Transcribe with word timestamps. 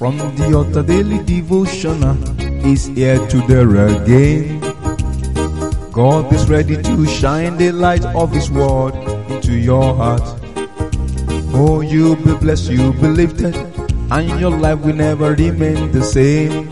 From 0.00 0.16
the 0.16 0.56
altar 0.56 0.82
daily 0.82 1.22
devotional 1.24 2.16
is 2.64 2.86
here 2.86 3.20
to 3.28 3.36
there 3.44 3.68
again. 3.68 4.58
God 5.92 6.32
is 6.32 6.48
ready 6.48 6.80
to 6.80 7.04
shine 7.04 7.58
the 7.58 7.70
light 7.72 8.06
of 8.16 8.32
His 8.32 8.50
word 8.50 8.94
into 9.28 9.52
your 9.52 9.94
heart. 9.94 10.24
Oh, 11.52 11.82
you'll 11.84 12.16
be 12.16 12.32
blessed, 12.32 12.70
you'll 12.70 12.94
be 12.94 13.08
lifted, 13.08 13.54
and 14.10 14.40
your 14.40 14.56
life 14.56 14.80
will 14.80 14.96
never 14.96 15.34
remain 15.34 15.92
the 15.92 16.02
same. 16.02 16.70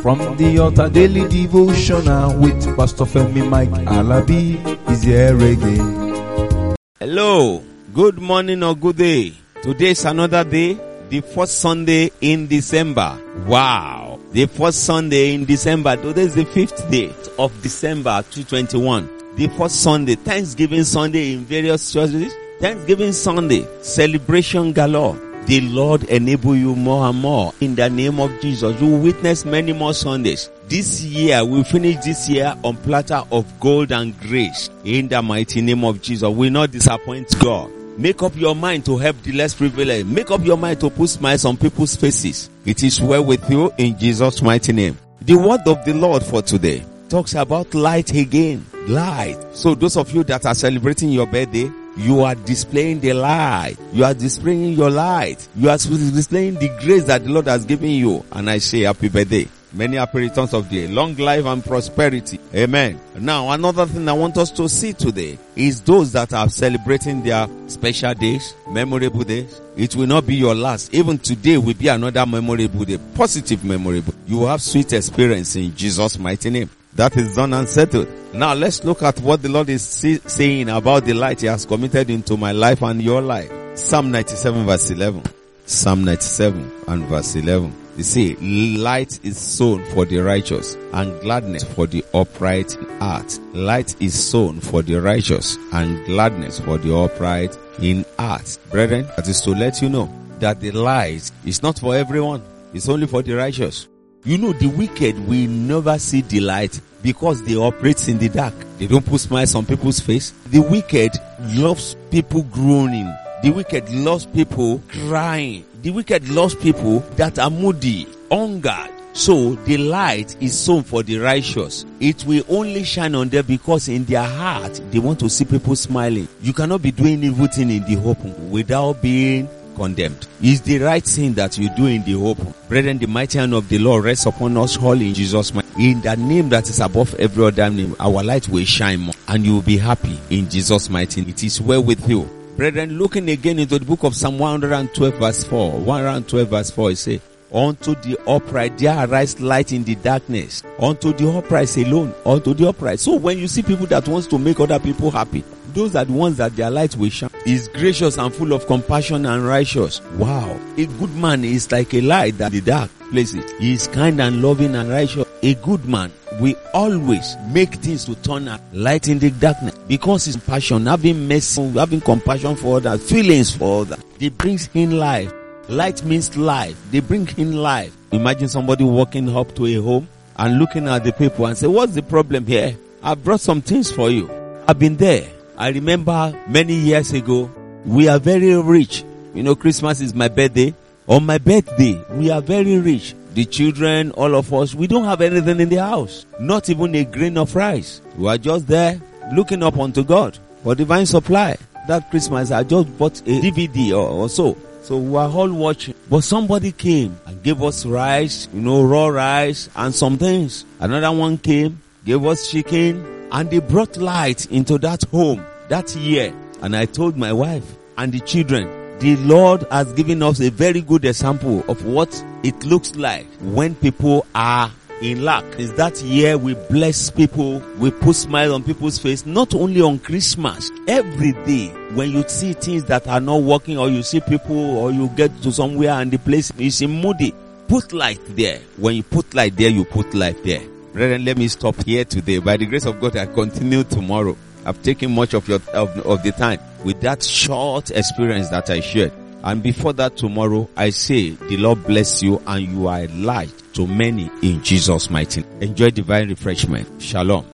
From 0.00 0.22
the 0.36 0.60
altar 0.62 0.88
daily 0.88 1.26
devotional 1.26 2.38
with 2.38 2.62
Pastor 2.76 3.02
Femi 3.02 3.42
Mike 3.50 3.74
Alabi 3.90 4.62
is 4.92 5.02
here 5.02 5.34
again. 5.34 6.76
Hello, 7.00 7.64
good 7.92 8.20
morning 8.20 8.62
or 8.62 8.76
good 8.76 8.98
day. 8.98 9.32
Today's 9.60 10.04
another 10.04 10.44
day, 10.44 10.78
the 11.12 11.20
first 11.20 11.58
Sunday 11.58 12.10
in 12.22 12.46
December. 12.46 13.20
Wow. 13.46 14.18
The 14.32 14.46
first 14.46 14.84
Sunday 14.84 15.34
in 15.34 15.44
December. 15.44 15.94
Today 15.96 16.22
is 16.22 16.34
the 16.34 16.46
fifth 16.46 16.90
day 16.90 17.12
of 17.38 17.52
December 17.60 18.24
2021. 18.30 19.36
The 19.36 19.48
first 19.48 19.82
Sunday, 19.82 20.14
Thanksgiving 20.14 20.84
Sunday 20.84 21.34
in 21.34 21.40
various 21.40 21.92
churches. 21.92 22.32
Thanksgiving 22.60 23.12
Sunday, 23.12 23.68
celebration 23.82 24.72
galore. 24.72 25.20
The 25.44 25.60
Lord 25.60 26.04
enable 26.04 26.56
you 26.56 26.74
more 26.74 27.10
and 27.10 27.18
more 27.18 27.52
in 27.60 27.74
the 27.74 27.90
name 27.90 28.18
of 28.18 28.32
Jesus. 28.40 28.80
You 28.80 28.92
will 28.92 29.00
witness 29.00 29.44
many 29.44 29.74
more 29.74 29.92
Sundays. 29.92 30.48
This 30.68 31.02
year, 31.02 31.44
we 31.44 31.62
finish 31.64 32.02
this 32.02 32.26
year 32.30 32.56
on 32.64 32.78
platter 32.78 33.22
of 33.30 33.60
gold 33.60 33.92
and 33.92 34.18
grace 34.18 34.70
in 34.84 35.08
the 35.08 35.20
mighty 35.20 35.60
name 35.60 35.84
of 35.84 36.00
Jesus. 36.00 36.26
We 36.30 36.46
will 36.46 36.52
not 36.52 36.70
disappoint 36.70 37.38
God. 37.38 37.81
Make 37.98 38.22
up 38.22 38.34
your 38.36 38.54
mind 38.54 38.84
to 38.86 38.96
help 38.96 39.20
the 39.22 39.32
less 39.32 39.54
privileged. 39.54 40.08
Make 40.08 40.30
up 40.30 40.44
your 40.44 40.56
mind 40.56 40.80
to 40.80 40.90
put 40.90 41.10
smiles 41.10 41.44
on 41.44 41.56
people's 41.56 41.94
faces. 41.94 42.48
It 42.64 42.82
is 42.82 43.00
well 43.00 43.24
with 43.24 43.48
you 43.50 43.72
in 43.78 43.98
Jesus' 43.98 44.40
mighty 44.40 44.72
name. 44.72 44.98
The 45.20 45.36
word 45.36 45.60
of 45.66 45.84
the 45.84 45.92
Lord 45.94 46.22
for 46.22 46.42
today 46.42 46.84
talks 47.08 47.34
about 47.34 47.74
light 47.74 48.14
again. 48.14 48.64
Light. 48.88 49.36
So 49.52 49.74
those 49.74 49.96
of 49.96 50.10
you 50.12 50.24
that 50.24 50.46
are 50.46 50.54
celebrating 50.54 51.10
your 51.10 51.26
birthday, 51.26 51.70
you 51.96 52.22
are 52.22 52.34
displaying 52.34 53.00
the 53.00 53.12
light. 53.12 53.76
You 53.92 54.04
are 54.04 54.14
displaying 54.14 54.72
your 54.72 54.90
light. 54.90 55.46
You 55.54 55.68
are 55.68 55.76
displaying 55.76 56.54
the 56.54 56.68
grace 56.80 57.04
that 57.04 57.22
the 57.22 57.30
Lord 57.30 57.46
has 57.46 57.66
given 57.66 57.90
you. 57.90 58.24
And 58.32 58.48
I 58.48 58.58
say 58.58 58.80
happy 58.80 59.10
birthday. 59.10 59.46
Many 59.74 59.96
happy 59.96 60.18
returns 60.18 60.52
of 60.52 60.68
the 60.68 60.86
day. 60.86 60.92
Long 60.92 61.16
life 61.16 61.46
and 61.46 61.64
prosperity. 61.64 62.38
Amen. 62.54 63.00
Now, 63.18 63.50
another 63.50 63.86
thing 63.86 64.06
I 64.08 64.12
want 64.12 64.36
us 64.36 64.50
to 64.52 64.68
see 64.68 64.92
today 64.92 65.38
is 65.56 65.80
those 65.80 66.12
that 66.12 66.34
are 66.34 66.48
celebrating 66.50 67.22
their 67.22 67.48
special 67.68 68.12
days, 68.12 68.54
memorable 68.68 69.24
days. 69.24 69.60
It 69.76 69.96
will 69.96 70.06
not 70.06 70.26
be 70.26 70.34
your 70.36 70.54
last. 70.54 70.92
Even 70.92 71.18
today 71.18 71.56
will 71.56 71.74
be 71.74 71.88
another 71.88 72.26
memorable 72.26 72.84
day. 72.84 72.98
Positive 73.14 73.64
memorable. 73.64 74.14
You 74.26 74.38
will 74.40 74.48
have 74.48 74.60
sweet 74.60 74.92
experience 74.92 75.56
in 75.56 75.74
Jesus' 75.74 76.18
mighty 76.18 76.50
name. 76.50 76.68
That 76.94 77.16
is 77.16 77.34
done 77.36 77.54
and 77.54 77.66
settled. 77.66 78.08
Now 78.34 78.52
let's 78.52 78.84
look 78.84 79.02
at 79.02 79.18
what 79.20 79.40
the 79.40 79.48
Lord 79.48 79.70
is 79.70 79.82
see, 79.82 80.18
saying 80.18 80.68
about 80.68 81.06
the 81.06 81.14
light 81.14 81.40
He 81.40 81.46
has 81.46 81.64
committed 81.64 82.10
into 82.10 82.36
my 82.36 82.52
life 82.52 82.82
and 82.82 83.02
your 83.02 83.22
life. 83.22 83.50
Psalm 83.74 84.10
97 84.10 84.66
verse 84.66 84.90
11. 84.90 85.22
Psalm 85.64 86.04
97 86.04 86.72
and 86.88 87.04
verse 87.06 87.34
11. 87.34 87.81
You 87.96 88.04
see, 88.04 88.36
light 88.78 89.20
is 89.22 89.36
sown 89.36 89.84
for 89.92 90.06
the 90.06 90.18
righteous 90.18 90.76
and 90.94 91.20
gladness 91.20 91.62
for 91.62 91.86
the 91.86 92.02
upright 92.14 92.74
in 92.74 92.98
heart. 93.00 93.38
Light 93.52 93.94
is 94.00 94.14
sown 94.14 94.60
for 94.60 94.80
the 94.82 94.96
righteous 94.96 95.58
and 95.72 96.04
gladness 96.06 96.58
for 96.58 96.78
the 96.78 96.96
upright 96.96 97.56
in 97.80 98.06
heart. 98.18 98.58
Brethren, 98.70 99.06
that 99.16 99.28
is 99.28 99.42
to 99.42 99.50
let 99.50 99.82
you 99.82 99.90
know 99.90 100.10
that 100.38 100.60
the 100.60 100.70
light 100.70 101.30
is 101.44 101.62
not 101.62 101.78
for 101.78 101.94
everyone. 101.94 102.42
It's 102.72 102.88
only 102.88 103.06
for 103.06 103.20
the 103.22 103.34
righteous. 103.34 103.88
You 104.24 104.38
know, 104.38 104.52
the 104.52 104.68
wicked 104.68 105.18
will 105.28 105.48
never 105.48 105.98
see 105.98 106.22
the 106.22 106.40
light 106.40 106.80
because 107.02 107.42
they 107.42 107.56
operate 107.56 108.08
in 108.08 108.16
the 108.18 108.28
dark. 108.30 108.54
They 108.78 108.86
don't 108.86 109.04
put 109.04 109.20
smiles 109.20 109.54
on 109.54 109.66
people's 109.66 110.00
face. 110.00 110.30
The 110.46 110.60
wicked 110.60 111.12
loves 111.56 111.94
people 112.10 112.44
groaning. 112.44 113.12
The 113.42 113.50
wicked 113.50 113.90
loves 113.90 114.24
people 114.24 114.80
crying. 114.88 115.64
The 115.82 115.90
wicked 115.90 116.28
loves 116.28 116.54
people 116.54 117.00
that 117.16 117.40
are 117.40 117.50
moody, 117.50 118.06
hungered. 118.30 118.90
So 119.14 119.56
the 119.56 119.78
light 119.78 120.36
is 120.40 120.56
sown 120.56 120.84
for 120.84 121.02
the 121.02 121.18
righteous. 121.18 121.84
It 121.98 122.24
will 122.24 122.44
only 122.48 122.84
shine 122.84 123.16
on 123.16 123.30
them 123.30 123.44
because 123.46 123.88
in 123.88 124.04
their 124.04 124.22
heart 124.22 124.80
they 124.92 125.00
want 125.00 125.18
to 125.20 125.28
see 125.28 125.44
people 125.44 125.74
smiling. 125.74 126.28
You 126.40 126.52
cannot 126.52 126.82
be 126.82 126.92
doing 126.92 127.24
evil 127.24 127.48
thing 127.48 127.70
in 127.70 127.82
the 127.82 128.00
open 128.08 128.52
without 128.52 129.02
being 129.02 129.48
condemned. 129.74 130.28
It's 130.40 130.60
the 130.60 130.78
right 130.78 131.04
thing 131.04 131.34
that 131.34 131.58
you 131.58 131.68
do 131.74 131.86
in 131.86 132.04
the 132.04 132.14
open. 132.14 132.54
Brethren, 132.68 132.98
the 132.98 133.06
mighty 133.06 133.40
hand 133.40 133.52
of 133.52 133.68
the 133.68 133.78
Lord 133.78 134.04
rests 134.04 134.26
upon 134.26 134.56
us 134.58 134.78
all 134.80 134.92
in 134.92 135.14
Jesus' 135.14 135.52
name. 135.52 135.66
In 135.78 136.00
the 136.00 136.14
name 136.16 136.48
that 136.50 136.70
is 136.70 136.78
above 136.78 137.12
every 137.16 137.44
other 137.44 137.68
name, 137.70 137.96
our 137.98 138.22
light 138.22 138.48
will 138.48 138.64
shine 138.64 139.00
more 139.00 139.14
and 139.26 139.44
you 139.44 139.54
will 139.54 139.62
be 139.62 139.78
happy 139.78 140.16
in 140.30 140.48
Jesus' 140.48 140.88
mighty 140.88 141.22
name. 141.22 141.30
It 141.30 141.42
is 141.42 141.60
well 141.60 141.82
with 141.82 142.08
you. 142.08 142.30
Brethren, 142.56 142.98
looking 142.98 143.30
again 143.30 143.58
into 143.58 143.78
the 143.78 143.84
book 143.84 144.02
of 144.04 144.14
Psalm 144.14 144.38
112 144.38 145.14
verse 145.14 145.44
4, 145.44 145.80
112 145.80 146.48
verse 146.48 146.70
4, 146.70 146.90
it 146.90 146.96
says, 146.96 147.20
Unto 147.52 147.94
the 147.96 148.18
upright 148.26 148.78
there 148.78 149.06
arise 149.06 149.40
light 149.40 149.72
in 149.72 149.84
the 149.84 149.94
darkness. 149.96 150.62
Unto 150.78 151.12
the 151.12 151.30
upright 151.30 151.76
alone. 151.76 152.14
Unto 152.24 152.54
the 152.54 152.68
upright. 152.68 152.98
So 152.98 153.16
when 153.16 153.38
you 153.38 153.46
see 153.48 153.62
people 153.62 153.86
that 153.86 154.08
wants 154.08 154.26
to 154.28 154.38
make 154.38 154.58
other 154.60 154.78
people 154.78 155.10
happy, 155.10 155.44
those 155.74 155.94
are 155.96 156.04
the 156.04 156.12
ones 156.12 156.38
that 156.38 156.56
their 156.56 156.70
light 156.70 156.96
will 156.96 157.10
shine. 157.10 157.30
Is 157.46 157.68
gracious 157.68 158.18
and 158.18 158.34
full 158.34 158.52
of 158.52 158.66
compassion 158.66 159.26
and 159.26 159.46
righteous. 159.46 160.00
Wow. 160.16 160.58
A 160.76 160.86
good 160.86 161.14
man 161.16 161.44
is 161.44 161.70
like 161.72 161.92
a 161.94 162.00
light 162.00 162.38
that 162.38 162.52
the 162.52 162.60
dark 162.60 162.90
places. 163.10 163.50
He 163.58 163.74
is 163.74 163.86
kind 163.86 164.20
and 164.20 164.42
loving 164.42 164.74
and 164.74 164.88
righteous. 164.88 165.26
A 165.42 165.54
good 165.54 165.84
man 165.86 166.12
will 166.42 166.56
always 166.74 167.36
make 167.50 167.74
things 167.76 168.04
to 168.04 168.16
turn 168.16 168.48
out 168.48 168.60
light 168.72 169.06
in 169.08 169.18
the 169.20 169.30
darkness 169.30 169.74
because 169.86 170.24
his 170.24 170.36
passion, 170.36 170.86
having 170.86 171.28
mercy, 171.28 171.70
having 171.70 172.00
compassion 172.00 172.56
for 172.56 172.78
others, 172.78 173.08
feelings 173.08 173.54
for 173.54 173.82
others. 173.82 174.02
It 174.18 174.36
brings 174.36 174.68
in 174.74 174.98
life. 174.98 175.32
Light 175.68 176.04
means 176.04 176.36
life. 176.36 176.76
They 176.90 177.00
bring 177.00 177.28
in 177.36 177.54
life. 177.56 177.96
Imagine 178.10 178.48
somebody 178.48 178.82
walking 178.84 179.34
up 179.34 179.54
to 179.54 179.66
a 179.66 179.74
home 179.76 180.08
and 180.36 180.58
looking 180.58 180.88
at 180.88 181.04
the 181.04 181.12
people 181.12 181.46
and 181.46 181.56
say, 181.56 181.68
what's 181.68 181.94
the 181.94 182.02
problem 182.02 182.44
here? 182.46 182.76
I 183.02 183.14
brought 183.14 183.40
some 183.40 183.62
things 183.62 183.92
for 183.92 184.10
you. 184.10 184.28
I've 184.66 184.78
been 184.78 184.96
there. 184.96 185.28
I 185.56 185.68
remember 185.68 186.36
many 186.48 186.74
years 186.74 187.12
ago, 187.12 187.50
we 187.86 188.08
are 188.08 188.18
very 188.18 188.54
rich. 188.60 189.04
You 189.34 189.44
know, 189.44 189.54
Christmas 189.54 190.00
is 190.00 190.12
my 190.12 190.28
birthday. 190.28 190.74
On 191.06 191.24
my 191.24 191.38
birthday, 191.38 192.00
we 192.10 192.30
are 192.30 192.40
very 192.40 192.78
rich. 192.78 193.14
The 193.34 193.44
children, 193.46 194.10
all 194.12 194.34
of 194.34 194.52
us, 194.52 194.74
we 194.74 194.86
don't 194.86 195.04
have 195.04 195.20
anything 195.22 195.60
in 195.60 195.68
the 195.70 195.76
house. 195.76 196.26
Not 196.38 196.68
even 196.68 196.94
a 196.94 197.04
grain 197.04 197.38
of 197.38 197.56
rice. 197.56 198.02
We 198.16 198.28
are 198.28 198.36
just 198.36 198.66
there 198.66 199.00
looking 199.32 199.62
up 199.62 199.78
unto 199.78 200.04
God 200.04 200.38
for 200.62 200.74
divine 200.74 201.06
supply. 201.06 201.56
That 201.88 202.10
Christmas, 202.10 202.50
I 202.50 202.62
just 202.62 202.96
bought 202.98 203.20
a 203.20 203.40
DVD 203.40 203.92
or, 203.92 204.08
or 204.08 204.28
so. 204.28 204.56
So 204.82 204.98
we 204.98 205.10
were 205.10 205.20
all 205.20 205.50
watching. 205.50 205.94
But 206.10 206.22
somebody 206.24 206.72
came 206.72 207.18
and 207.24 207.42
gave 207.42 207.62
us 207.62 207.86
rice, 207.86 208.48
you 208.52 208.60
know, 208.60 208.82
raw 208.84 209.08
rice 209.08 209.70
and 209.76 209.94
some 209.94 210.18
things. 210.18 210.64
Another 210.78 211.12
one 211.12 211.38
came, 211.38 211.80
gave 212.04 212.24
us 212.26 212.50
chicken, 212.50 213.28
and 213.32 213.48
they 213.48 213.60
brought 213.60 213.96
light 213.96 214.46
into 214.50 214.78
that 214.78 215.04
home 215.04 215.44
that 215.68 215.94
year. 215.96 216.34
And 216.60 216.76
I 216.76 216.84
told 216.84 217.16
my 217.16 217.32
wife 217.32 217.64
and 217.96 218.12
the 218.12 218.20
children, 218.20 218.68
the 219.02 219.16
Lord 219.16 219.66
has 219.72 219.92
given 219.94 220.22
us 220.22 220.38
a 220.38 220.48
very 220.48 220.80
good 220.80 221.04
example 221.04 221.64
of 221.66 221.84
what 221.84 222.24
it 222.44 222.64
looks 222.64 222.94
like 222.94 223.26
when 223.40 223.74
people 223.74 224.24
are 224.32 224.70
in 225.00 225.24
lack. 225.24 225.42
Is 225.58 225.72
that 225.74 226.00
year 226.02 226.38
we 226.38 226.54
bless 226.70 227.10
people, 227.10 227.58
we 227.78 227.90
put 227.90 228.14
smile 228.14 228.54
on 228.54 228.62
people's 228.62 229.00
face, 229.00 229.26
not 229.26 229.56
only 229.56 229.80
on 229.82 229.98
Christmas, 229.98 230.70
every 230.86 231.32
day 231.44 231.66
when 231.94 232.12
you 232.12 232.22
see 232.28 232.52
things 232.52 232.84
that 232.84 233.08
are 233.08 233.18
not 233.18 233.42
working 233.42 233.76
or 233.76 233.90
you 233.90 234.04
see 234.04 234.20
people 234.20 234.78
or 234.78 234.92
you 234.92 235.08
get 235.16 235.36
to 235.42 235.50
somewhere 235.50 235.90
and 235.90 236.12
the 236.12 236.18
place 236.18 236.52
is 236.56 236.80
in 236.80 236.92
moody, 236.92 237.34
put 237.66 237.92
light 237.92 238.20
there. 238.36 238.60
When 238.76 238.94
you 238.94 239.02
put 239.02 239.34
light 239.34 239.56
there, 239.56 239.68
you 239.70 239.84
put 239.84 240.14
light 240.14 240.44
there. 240.44 240.62
Brethren, 240.92 241.24
let 241.24 241.36
me 241.36 241.48
stop 241.48 241.74
here 241.84 242.04
today. 242.04 242.38
By 242.38 242.56
the 242.56 242.66
grace 242.66 242.86
of 242.86 243.00
God, 243.00 243.16
I 243.16 243.26
continue 243.26 243.82
tomorrow. 243.82 244.36
I've 244.64 244.80
taken 244.80 245.12
much 245.12 245.34
of 245.34 245.48
your 245.48 245.58
of, 245.74 245.90
of 246.06 246.22
the 246.22 246.30
time 246.30 246.60
with 246.84 247.00
that 247.02 247.22
short 247.22 247.90
experience 247.90 248.48
that 248.50 248.70
I 248.70 248.80
shared. 248.80 249.12
And 249.44 249.62
before 249.62 249.92
that 249.94 250.16
tomorrow, 250.16 250.68
I 250.76 250.90
say 250.90 251.30
the 251.30 251.56
Lord 251.56 251.84
bless 251.84 252.22
you 252.22 252.40
and 252.46 252.62
you 252.64 252.86
are 252.86 253.00
a 253.00 253.08
light 253.08 253.52
to 253.74 253.86
many 253.86 254.30
in 254.42 254.62
Jesus' 254.62 255.10
mighty. 255.10 255.44
Enjoy 255.60 255.90
divine 255.90 256.28
refreshment. 256.28 257.02
Shalom. 257.02 257.46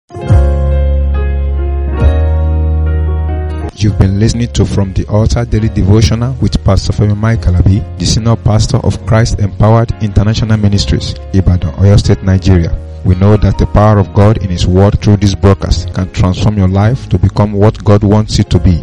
You've 3.79 3.99
been 3.99 4.19
listening 4.19 4.49
to 4.55 4.65
From 4.65 4.95
the 4.95 5.05
Altar 5.07 5.45
Daily 5.45 5.69
Devotional 5.69 6.33
with 6.41 6.65
Pastor 6.65 6.95
Femi 6.95 7.17
Mike 7.17 7.43
Alabi, 7.43 7.99
the 7.99 8.07
Senior 8.07 8.35
Pastor 8.37 8.79
of 8.79 9.05
Christ 9.07 9.39
Empowered 9.39 9.93
International 10.03 10.57
Ministries, 10.57 11.15
Ibadan, 11.35 11.75
Oyo 11.75 11.99
State, 11.99 12.23
Nigeria. 12.23 12.75
We 13.05 13.15
know 13.17 13.37
that 13.37 13.59
the 13.59 13.67
power 13.67 13.99
of 13.99 14.13
God 14.15 14.39
in 14.43 14.49
His 14.49 14.67
Word 14.67 14.99
through 15.01 15.19
this 15.19 15.35
broadcast 15.35 15.93
can 15.95 16.11
transform 16.13 16.57
your 16.57 16.69
life 16.69 17.09
to 17.11 17.19
become 17.19 17.53
what 17.53 17.85
God 17.85 18.03
wants 18.03 18.39
you 18.39 18.45
to 18.45 18.59
be, 18.59 18.83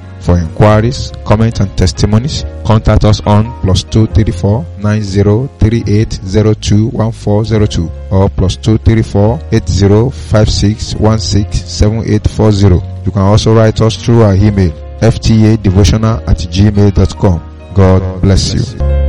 For 0.21 0.37
inquiries, 0.37 1.11
comments, 1.25 1.59
and 1.61 1.75
testimonies, 1.75 2.45
contact 2.63 3.03
us 3.05 3.21
on 3.25 3.51
plus 3.61 3.83
two 3.83 4.05
thirty 4.07 4.31
four 4.31 4.65
nine 4.77 5.01
zero 5.01 5.47
three 5.59 5.83
eight 5.87 6.13
zero 6.25 6.53
two 6.53 6.89
one 6.89 7.11
four 7.11 7.43
zero 7.43 7.65
two 7.65 7.89
or 8.11 8.29
plus 8.29 8.55
two 8.55 8.77
thirty 8.77 9.01
four 9.01 9.39
eight 9.51 9.67
zero 9.67 10.09
five 10.11 10.47
six 10.49 10.93
one 10.95 11.17
six 11.19 11.63
seven 11.65 12.03
eight 12.05 12.29
four 12.29 12.51
zero. 12.51 12.81
You 13.03 13.11
can 13.11 13.21
also 13.23 13.55
write 13.55 13.81
us 13.81 13.95
through 14.03 14.21
our 14.21 14.35
email 14.35 14.71
fta 15.01 15.61
devotional 15.61 16.19
at 16.29 16.37
gmail.com. 16.37 17.73
God 17.73 18.21
bless 18.21 18.53
you. 18.53 19.00